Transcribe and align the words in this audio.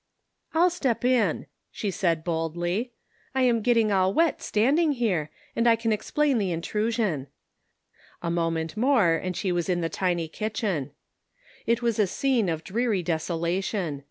"I'll 0.55 0.71
step 0.71 1.05
in," 1.05 1.45
she 1.71 1.91
said, 1.91 2.23
boldly; 2.23 2.91
"I 3.35 3.43
am 3.43 3.61
getting 3.61 3.91
all 3.91 4.11
wet 4.15 4.41
standing 4.41 4.93
here, 4.93 5.29
and 5.55 5.67
I 5.69 5.75
can 5.75 5.91
explain 5.93 6.39
the 6.39 6.51
intrusion. 6.51 7.27
A 8.23 8.25
An 8.25 8.39
Open 8.39 8.53
Door. 8.55 8.69
~ 8.69 8.71
291 8.71 8.77
moment 8.77 8.77
more 8.77 9.15
and 9.23 9.37
she 9.37 9.51
was 9.51 9.69
in 9.69 9.81
the 9.81 9.89
tiny 9.89 10.27
kitchen. 10.27 10.93
It 11.67 11.83
was 11.83 11.99
a 11.99 12.07
scene 12.07 12.49
of 12.49 12.63
dreary 12.63 13.03
desolation. 13.03 13.99